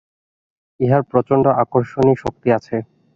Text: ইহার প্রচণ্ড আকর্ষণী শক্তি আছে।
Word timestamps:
ইহার 0.79 1.03
প্রচণ্ড 1.11 1.45
আকর্ষণী 1.63 2.13
শক্তি 2.23 2.47
আছে। 2.57 2.75